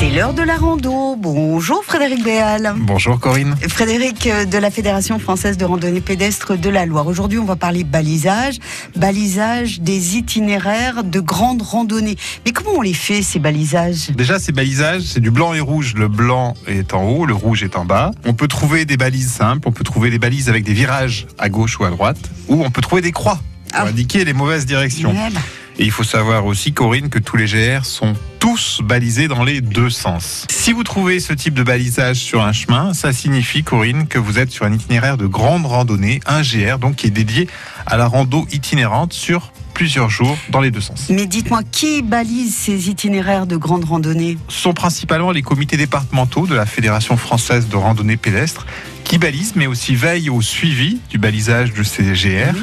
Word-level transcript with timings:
C'est 0.00 0.08
l'heure 0.08 0.32
de 0.32 0.40
la 0.42 0.56
rando. 0.56 1.14
Bonjour 1.16 1.84
Frédéric 1.84 2.24
Béal. 2.24 2.72
Bonjour 2.78 3.20
Corinne. 3.20 3.54
Frédéric 3.68 4.26
euh, 4.26 4.46
de 4.46 4.56
la 4.56 4.70
Fédération 4.70 5.18
française 5.18 5.58
de 5.58 5.66
randonnée 5.66 6.00
pédestre 6.00 6.56
de 6.56 6.70
la 6.70 6.86
Loire. 6.86 7.06
Aujourd'hui, 7.06 7.38
on 7.38 7.44
va 7.44 7.56
parler 7.56 7.84
balisage, 7.84 8.56
balisage 8.96 9.82
des 9.82 10.16
itinéraires 10.16 11.04
de 11.04 11.20
grandes 11.20 11.60
randonnées. 11.60 12.16
Mais 12.46 12.52
comment 12.52 12.78
on 12.78 12.80
les 12.80 12.94
fait 12.94 13.20
ces 13.20 13.38
balisages? 13.38 14.08
Déjà, 14.12 14.38
ces 14.38 14.52
balisages, 14.52 15.02
c'est 15.02 15.20
du 15.20 15.30
blanc 15.30 15.52
et 15.52 15.60
rouge. 15.60 15.92
Le 15.94 16.08
blanc 16.08 16.54
est 16.66 16.94
en 16.94 17.04
haut, 17.04 17.26
le 17.26 17.34
rouge 17.34 17.62
est 17.62 17.76
en 17.76 17.84
bas. 17.84 18.10
On 18.24 18.32
peut 18.32 18.48
trouver 18.48 18.86
des 18.86 18.96
balises 18.96 19.30
simples, 19.30 19.68
on 19.68 19.72
peut 19.72 19.84
trouver 19.84 20.08
des 20.08 20.18
balises 20.18 20.48
avec 20.48 20.64
des 20.64 20.72
virages 20.72 21.26
à 21.38 21.50
gauche 21.50 21.78
ou 21.78 21.84
à 21.84 21.90
droite, 21.90 22.18
ou 22.48 22.64
on 22.64 22.70
peut 22.70 22.80
trouver 22.80 23.02
des 23.02 23.12
croix 23.12 23.38
pour 23.70 23.80
Ah. 23.82 23.88
indiquer 23.88 24.24
les 24.24 24.32
mauvaises 24.32 24.64
directions. 24.64 25.12
Bah, 25.12 25.40
Et 25.80 25.84
il 25.84 25.90
faut 25.90 26.04
savoir 26.04 26.44
aussi, 26.44 26.74
Corinne, 26.74 27.08
que 27.08 27.18
tous 27.18 27.38
les 27.38 27.46
GR 27.46 27.86
sont 27.86 28.12
tous 28.38 28.82
balisés 28.84 29.28
dans 29.28 29.44
les 29.44 29.62
deux 29.62 29.88
sens. 29.88 30.46
Si 30.50 30.74
vous 30.74 30.84
trouvez 30.84 31.20
ce 31.20 31.32
type 31.32 31.54
de 31.54 31.62
balisage 31.62 32.18
sur 32.18 32.42
un 32.42 32.52
chemin, 32.52 32.92
ça 32.92 33.14
signifie, 33.14 33.62
Corinne, 33.62 34.06
que 34.06 34.18
vous 34.18 34.38
êtes 34.38 34.50
sur 34.50 34.66
un 34.66 34.74
itinéraire 34.74 35.16
de 35.16 35.26
grande 35.26 35.64
randonnée, 35.64 36.20
un 36.26 36.42
GR, 36.42 36.78
donc 36.78 36.96
qui 36.96 37.06
est 37.06 37.10
dédié 37.10 37.48
à 37.86 37.96
la 37.96 38.08
rando 38.08 38.46
itinérante 38.52 39.14
sur 39.14 39.52
plusieurs 39.72 40.10
jours 40.10 40.36
dans 40.50 40.60
les 40.60 40.70
deux 40.70 40.82
sens. 40.82 41.06
Mais 41.08 41.24
dites-moi, 41.24 41.62
qui 41.72 42.02
balise 42.02 42.54
ces 42.54 42.90
itinéraires 42.90 43.46
de 43.46 43.56
grandes 43.56 43.86
randonnées 43.86 44.36
Ce 44.48 44.60
sont 44.60 44.74
principalement 44.74 45.30
les 45.30 45.40
comités 45.40 45.78
départementaux 45.78 46.46
de 46.46 46.54
la 46.54 46.66
Fédération 46.66 47.16
française 47.16 47.68
de 47.68 47.76
randonnée 47.76 48.18
pédestre 48.18 48.66
qui 49.10 49.18
balisent, 49.18 49.54
mais 49.56 49.66
aussi 49.66 49.96
veillent 49.96 50.30
au 50.30 50.40
suivi 50.40 51.00
du 51.10 51.18
balisage 51.18 51.72
de 51.72 51.82
ces 51.82 52.04
GR. 52.12 52.56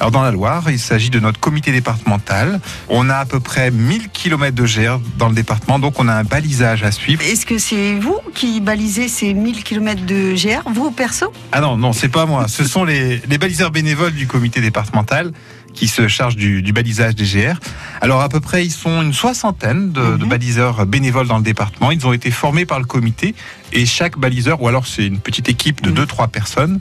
Alors 0.00 0.10
dans 0.10 0.22
la 0.22 0.30
Loire, 0.30 0.70
il 0.70 0.78
s'agit 0.78 1.10
de 1.10 1.20
notre 1.20 1.38
comité 1.38 1.72
départemental. 1.72 2.58
On 2.88 3.10
a 3.10 3.16
à 3.16 3.26
peu 3.26 3.38
près 3.38 3.70
1000 3.70 4.08
km 4.08 4.56
de 4.56 4.64
GR 4.64 4.98
dans 5.18 5.28
le 5.28 5.34
département, 5.34 5.78
donc 5.78 6.00
on 6.00 6.08
a 6.08 6.14
un 6.14 6.24
balisage 6.24 6.84
à 6.84 6.90
suivre. 6.90 7.20
Est-ce 7.22 7.44
que 7.44 7.58
c'est 7.58 7.96
vous 7.96 8.18
qui 8.34 8.62
balisez 8.62 9.08
ces 9.08 9.34
1000 9.34 9.62
km 9.62 10.06
de 10.06 10.32
GR, 10.34 10.66
vous 10.72 10.90
perso? 10.90 11.30
Ah 11.52 11.60
non, 11.60 11.76
non, 11.76 11.92
c'est 11.92 12.08
pas 12.08 12.24
moi. 12.24 12.48
Ce 12.48 12.64
sont 12.64 12.84
les, 12.84 13.20
les 13.28 13.36
baliseurs 13.36 13.70
bénévoles 13.70 14.14
du 14.14 14.26
comité 14.26 14.62
départemental 14.62 15.32
qui 15.74 15.88
se 15.88 16.08
chargent 16.08 16.36
du, 16.36 16.62
du 16.62 16.72
balisage 16.72 17.14
des 17.14 17.24
GR. 17.24 17.58
Alors 18.00 18.20
à 18.20 18.28
peu 18.28 18.40
près, 18.40 18.64
ils 18.66 18.70
sont 18.72 19.02
une 19.02 19.12
soixantaine 19.14 19.92
de, 19.92 20.16
de 20.16 20.24
Mhm. 20.24 20.28
baliseurs 20.28 20.86
bénévoles 20.86 21.28
dans 21.28 21.38
le 21.38 21.44
département. 21.44 21.90
Ils 21.90 22.06
ont 22.06 22.12
été 22.12 22.30
formés 22.30 22.66
par 22.66 22.78
le 22.78 22.84
comité 22.86 23.34
et 23.72 23.86
chaque 23.86 24.18
baliseur, 24.18 24.60
ou 24.62 24.68
alors 24.68 24.86
c'est 24.86 25.06
une 25.06 25.18
petite 25.20 25.48
équipe 25.48 25.82
de 25.82 25.90
Mhm. 25.90 25.96
2-3 25.96 26.28
personnes, 26.28 26.80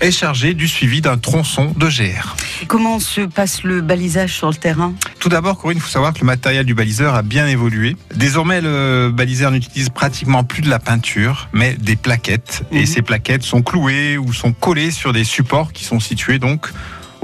est 0.00 0.10
chargé 0.10 0.54
du 0.54 0.66
suivi 0.66 1.00
d'un 1.00 1.16
tronçon 1.18 1.72
de 1.76 1.86
GR. 1.88 2.34
Comment 2.66 2.98
se 2.98 3.20
passe 3.20 3.62
le 3.62 3.80
balisage 3.80 4.32
sur 4.34 4.48
le 4.48 4.56
terrain? 4.56 4.92
Tout 5.20 5.28
d'abord, 5.28 5.56
Corinne, 5.56 5.78
il 5.78 5.80
faut 5.80 5.88
savoir 5.88 6.12
que 6.12 6.18
le 6.18 6.26
matériel 6.26 6.66
du 6.66 6.74
baliseur 6.74 7.14
a 7.14 7.22
bien 7.22 7.46
évolué. 7.46 7.96
Désormais, 8.14 8.60
le 8.60 9.10
baliseur 9.14 9.52
n'utilise 9.52 9.90
pratiquement 9.90 10.42
plus 10.42 10.62
de 10.62 10.68
la 10.68 10.80
peinture, 10.80 11.48
mais 11.52 11.74
des 11.74 11.94
plaquettes. 11.94 12.64
Mhm. 12.72 12.78
Et 12.78 12.86
ces 12.86 13.02
plaquettes 13.02 13.44
sont 13.44 13.62
clouées 13.62 14.18
ou 14.18 14.32
sont 14.32 14.52
collées 14.52 14.90
sur 14.90 15.12
des 15.12 15.22
supports 15.24 15.72
qui 15.72 15.84
sont 15.84 16.00
situés 16.00 16.40
donc 16.40 16.66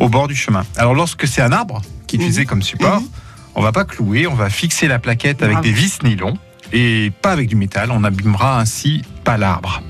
au 0.00 0.08
bord 0.08 0.26
du 0.26 0.34
chemin. 0.34 0.64
Alors, 0.76 0.94
lorsque 0.94 1.28
c'est 1.28 1.42
un 1.42 1.52
arbre 1.52 1.80
qui 2.08 2.16
est 2.16 2.18
utilisé 2.18 2.44
comme 2.46 2.62
support, 2.62 3.00
Mhm. 3.00 3.08
on 3.54 3.62
va 3.62 3.70
pas 3.72 3.84
clouer, 3.84 4.26
on 4.26 4.34
va 4.34 4.50
fixer 4.50 4.88
la 4.88 4.98
plaquette 4.98 5.42
avec 5.42 5.54
Bravo. 5.58 5.68
des 5.68 5.72
vis 5.72 6.02
nylon 6.02 6.34
et 6.72 7.12
pas 7.22 7.30
avec 7.30 7.48
du 7.48 7.54
métal. 7.56 7.90
On 7.92 8.00
n'abîmera 8.00 8.58
ainsi 8.60 9.02
pas 9.24 9.36
l'arbre. 9.36 9.82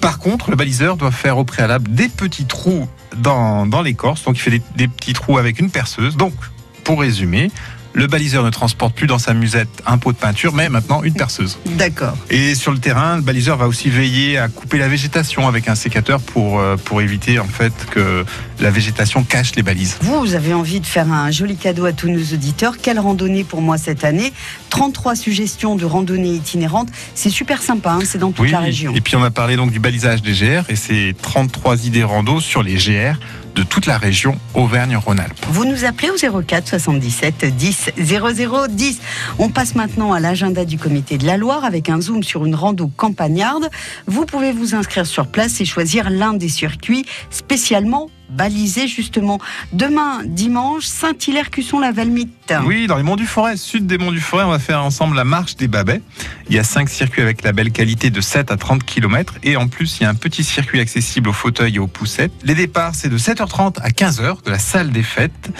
Par 0.00 0.18
contre, 0.18 0.50
le 0.50 0.56
baliseur 0.56 0.96
doit 0.96 1.10
faire 1.12 1.38
au 1.38 1.44
préalable 1.44 1.90
des 1.94 2.08
petits 2.08 2.44
trous 2.46 2.88
dans, 3.16 3.66
dans 3.66 3.80
l'écorce. 3.82 4.24
Donc, 4.24 4.36
il 4.36 4.40
fait 4.40 4.50
des, 4.50 4.62
des 4.76 4.88
petits 4.88 5.12
trous 5.12 5.38
avec 5.38 5.60
une 5.60 5.70
perceuse. 5.70 6.16
Donc, 6.16 6.34
pour 6.82 7.00
résumer, 7.00 7.50
le 7.94 8.06
baliseur 8.08 8.44
ne 8.44 8.50
transporte 8.50 8.94
plus 8.94 9.06
dans 9.06 9.18
sa 9.18 9.32
musette 9.34 9.68
un 9.86 9.98
pot 9.98 10.12
de 10.12 10.18
peinture, 10.18 10.52
mais 10.52 10.68
maintenant 10.68 11.02
une 11.02 11.14
perceuse. 11.14 11.58
D'accord. 11.78 12.16
Et 12.28 12.54
sur 12.54 12.72
le 12.72 12.78
terrain, 12.78 13.16
le 13.16 13.22
baliseur 13.22 13.56
va 13.56 13.68
aussi 13.68 13.88
veiller 13.88 14.36
à 14.36 14.48
couper 14.48 14.78
la 14.78 14.88
végétation 14.88 15.46
avec 15.46 15.68
un 15.68 15.76
sécateur 15.76 16.20
pour, 16.20 16.58
euh, 16.58 16.76
pour 16.76 17.00
éviter 17.00 17.38
en 17.38 17.46
fait 17.46 17.72
que 17.90 18.24
la 18.60 18.70
végétation 18.70 19.22
cache 19.22 19.54
les 19.54 19.62
balises. 19.62 19.96
Vous, 20.02 20.20
vous 20.20 20.34
avez 20.34 20.52
envie 20.54 20.80
de 20.80 20.86
faire 20.86 21.10
un 21.10 21.30
joli 21.30 21.56
cadeau 21.56 21.84
à 21.84 21.92
tous 21.92 22.08
nos 22.08 22.34
auditeurs. 22.34 22.78
Quelle 22.82 22.98
randonnée 22.98 23.44
pour 23.44 23.62
moi 23.62 23.78
cette 23.78 24.04
année? 24.04 24.32
33 24.70 25.14
suggestions 25.14 25.76
de 25.76 25.84
randonnées 25.84 26.34
itinérantes. 26.34 26.88
C'est 27.14 27.30
super 27.30 27.62
sympa, 27.62 27.92
hein, 27.92 28.00
c'est 28.04 28.18
dans 28.18 28.32
toute 28.32 28.50
la 28.50 28.58
région. 28.58 28.92
Et 28.94 29.00
puis 29.00 29.14
on 29.14 29.22
a 29.22 29.30
parlé 29.30 29.54
donc 29.56 29.70
du 29.70 29.78
balisage 29.78 30.20
des 30.20 30.32
GR 30.32 30.68
et 30.68 30.76
c'est 30.76 31.14
33 31.22 31.86
idées 31.86 32.02
rando 32.02 32.40
sur 32.40 32.62
les 32.62 32.74
GR 32.74 33.16
de 33.54 33.62
toute 33.62 33.86
la 33.86 33.98
région 33.98 34.38
Auvergne-Rhône-Alpes. 34.54 35.46
Vous 35.48 35.64
nous 35.64 35.84
appelez 35.84 36.10
au 36.10 36.42
04 36.42 36.68
77 36.68 37.56
10 37.56 37.90
00 37.96 38.66
10. 38.68 39.00
On 39.38 39.48
passe 39.48 39.74
maintenant 39.74 40.12
à 40.12 40.20
l'agenda 40.20 40.64
du 40.64 40.78
comité 40.78 41.18
de 41.18 41.26
la 41.26 41.36
Loire 41.36 41.64
avec 41.64 41.88
un 41.88 42.00
zoom 42.00 42.22
sur 42.22 42.44
une 42.46 42.54
rando 42.54 42.90
campagnarde. 42.96 43.70
Vous 44.06 44.26
pouvez 44.26 44.52
vous 44.52 44.74
inscrire 44.74 45.06
sur 45.06 45.26
place 45.26 45.60
et 45.60 45.64
choisir 45.64 46.10
l'un 46.10 46.34
des 46.34 46.48
circuits 46.48 47.04
spécialement 47.30 48.10
balisés 48.34 48.88
justement. 48.88 49.38
Demain, 49.72 50.22
dimanche, 50.24 50.84
Saint-Hilaire-Cusson-la-Valmite. 50.84 52.54
Oui, 52.66 52.86
dans 52.86 52.96
les 52.96 53.02
Monts 53.02 53.16
du 53.16 53.26
Forêt, 53.26 53.56
sud 53.56 53.86
des 53.86 53.98
Monts 53.98 54.12
du 54.12 54.20
Forêt, 54.20 54.44
on 54.44 54.50
va 54.50 54.58
faire 54.58 54.82
ensemble 54.82 55.16
la 55.16 55.24
marche 55.24 55.56
des 55.56 55.68
Babets. 55.68 56.02
Il 56.48 56.54
y 56.54 56.58
a 56.58 56.64
cinq 56.64 56.88
circuits 56.88 57.22
avec 57.22 57.42
la 57.42 57.52
belle 57.52 57.70
qualité 57.70 58.10
de 58.10 58.20
7 58.20 58.50
à 58.50 58.56
30 58.56 58.84
km 58.84 59.34
et 59.42 59.56
en 59.56 59.68
plus, 59.68 59.98
il 59.98 60.02
y 60.02 60.06
a 60.06 60.10
un 60.10 60.14
petit 60.14 60.44
circuit 60.44 60.80
accessible 60.80 61.28
aux 61.28 61.32
fauteuils 61.32 61.76
et 61.76 61.78
aux 61.78 61.86
poussettes. 61.86 62.32
Les 62.42 62.54
départs, 62.54 62.94
c'est 62.94 63.08
de 63.08 63.18
7h30 63.18 63.80
à 63.80 63.88
15h 63.90 64.44
de 64.44 64.50
la 64.50 64.58
salle 64.58 64.90
des 64.90 65.02
fêtes. 65.02 65.50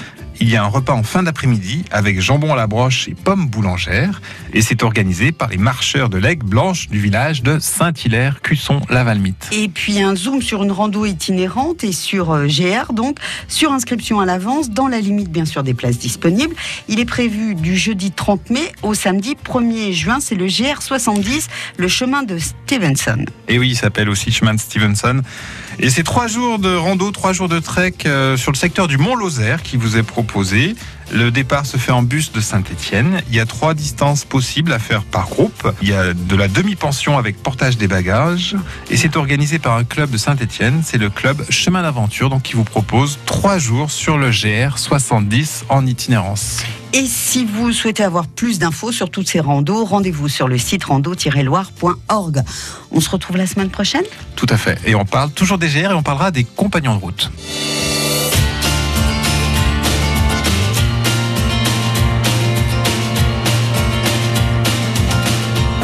Il 0.40 0.50
y 0.50 0.56
a 0.56 0.64
un 0.64 0.68
repas 0.68 0.94
en 0.94 1.02
fin 1.02 1.22
d'après-midi 1.22 1.84
avec 1.90 2.20
jambon 2.20 2.52
à 2.52 2.56
la 2.56 2.66
broche 2.66 3.08
et 3.08 3.14
pommes 3.14 3.46
boulangères 3.46 4.20
et 4.52 4.62
c'est 4.62 4.82
organisé 4.82 5.32
par 5.32 5.48
les 5.48 5.56
marcheurs 5.56 6.08
de 6.08 6.18
l'aigle 6.18 6.46
blanche 6.46 6.88
du 6.88 6.98
village 6.98 7.42
de 7.42 7.58
Saint-Hilaire-Cusson-la-Valmite. 7.58 9.48
Et 9.52 9.68
puis 9.68 10.02
un 10.02 10.16
zoom 10.16 10.42
sur 10.42 10.62
une 10.62 10.72
rando 10.72 11.06
itinérante 11.06 11.84
et 11.84 11.92
sur 11.92 12.32
euh, 12.32 12.46
GR, 12.46 12.92
donc 12.92 13.18
sur 13.48 13.72
inscription 13.72 14.20
à 14.20 14.26
l'avance, 14.26 14.70
dans 14.70 14.88
la 14.88 15.00
limite 15.00 15.30
bien 15.30 15.44
sûr 15.44 15.62
des 15.62 15.74
places 15.74 15.98
disponibles. 15.98 16.54
Il 16.88 17.00
est 17.00 17.04
prévu 17.04 17.54
du 17.54 17.76
jeudi 17.76 18.10
30 18.10 18.50
mai 18.50 18.72
au 18.82 18.94
samedi 18.94 19.36
1er 19.44 19.92
juin, 19.92 20.18
c'est 20.20 20.34
le 20.34 20.46
GR 20.46 20.82
70, 20.82 21.48
le 21.76 21.88
chemin 21.88 22.22
de 22.22 22.38
Stevenson. 22.38 23.24
Et 23.48 23.58
oui, 23.58 23.70
il 23.70 23.76
s'appelle 23.76 24.08
aussi 24.08 24.32
chemin 24.32 24.54
de 24.54 24.60
Stevenson. 24.60 25.22
Et 25.78 25.90
c'est 25.90 26.04
trois 26.04 26.26
jours 26.26 26.58
de 26.58 26.74
rando, 26.74 27.10
trois 27.10 27.32
jours 27.32 27.48
de 27.48 27.58
trek 27.58 27.94
euh, 28.06 28.36
sur 28.36 28.52
le 28.52 28.56
secteur 28.56 28.86
du 28.86 28.96
Mont 28.96 29.16
Lozère 29.16 29.62
qui 29.62 29.76
vous 29.76 29.96
est 29.96 30.02
proposé. 30.24 30.74
Le 31.12 31.30
départ 31.30 31.66
se 31.66 31.76
fait 31.76 31.92
en 31.92 32.02
bus 32.02 32.32
de 32.32 32.40
Saint-Étienne. 32.40 33.20
Il 33.28 33.36
y 33.36 33.40
a 33.40 33.46
trois 33.46 33.74
distances 33.74 34.24
possibles 34.24 34.72
à 34.72 34.78
faire 34.78 35.02
par 35.04 35.28
groupe. 35.28 35.70
Il 35.82 35.88
y 35.88 35.92
a 35.92 36.14
de 36.14 36.36
la 36.36 36.48
demi-pension 36.48 37.18
avec 37.18 37.42
portage 37.42 37.76
des 37.76 37.88
bagages. 37.88 38.56
Et 38.90 38.96
c'est 38.96 39.16
organisé 39.16 39.58
par 39.58 39.76
un 39.76 39.84
club 39.84 40.10
de 40.10 40.16
Saint-Étienne. 40.16 40.82
C'est 40.84 40.98
le 40.98 41.10
club 41.10 41.44
Chemin 41.50 41.82
d'aventure, 41.82 42.30
donc 42.30 42.42
qui 42.42 42.54
vous 42.54 42.64
propose 42.64 43.18
trois 43.26 43.58
jours 43.58 43.90
sur 43.90 44.16
le 44.18 44.30
GR 44.30 44.78
70 44.78 45.66
en 45.68 45.86
itinérance. 45.86 46.64
Et 46.94 47.06
si 47.06 47.44
vous 47.44 47.72
souhaitez 47.72 48.04
avoir 48.04 48.26
plus 48.26 48.58
d'infos 48.58 48.92
sur 48.92 49.10
toutes 49.10 49.28
ces 49.28 49.40
randos, 49.40 49.84
rendez-vous 49.84 50.28
sur 50.28 50.48
le 50.48 50.58
site 50.58 50.84
rando-loire.org. 50.84 52.42
On 52.92 53.00
se 53.00 53.10
retrouve 53.10 53.36
la 53.36 53.46
semaine 53.46 53.70
prochaine? 53.70 54.04
Tout 54.36 54.46
à 54.48 54.56
fait. 54.56 54.78
Et 54.86 54.94
on 54.94 55.04
parle 55.04 55.30
toujours 55.32 55.58
des 55.58 55.68
GR 55.68 55.90
et 55.90 55.94
on 55.94 56.02
parlera 56.02 56.30
des 56.30 56.44
compagnons 56.44 56.94
de 56.94 57.00
route. 57.00 57.30